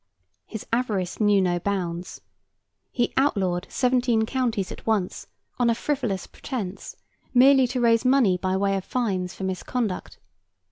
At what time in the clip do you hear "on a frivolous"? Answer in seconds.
5.59-6.25